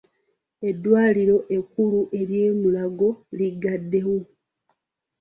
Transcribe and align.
Eddwaliro 0.69 1.37
ekkulu 1.57 2.01
ery'e 2.19 2.47
Mulago 2.61 3.09
liggaddewo. 3.37 4.17